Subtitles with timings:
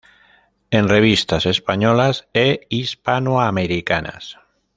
[0.71, 4.39] En revistas españolas e hispanoamericanas.